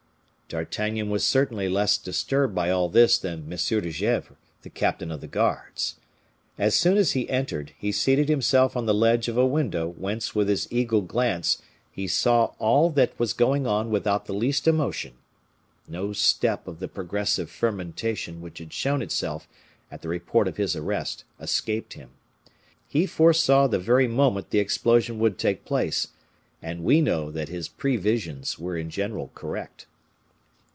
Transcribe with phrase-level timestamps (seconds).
[0.53, 3.57] D'Artagnan was certainly less disturbed by all this than M.
[3.57, 5.95] de Gesvres, the captain of the guards.
[6.57, 10.35] As soon as he entered, he seated himself on the ledge of a window whence
[10.35, 15.13] with his eagle glance he saw all that was going on without the least emotion.
[15.87, 19.47] No step of the progressive fermentation which had shown itself
[19.89, 22.09] at the report of his arrest escaped him.
[22.89, 26.09] He foresaw the very moment the explosion would take place;
[26.61, 29.85] and we know that his previsions were in general correct.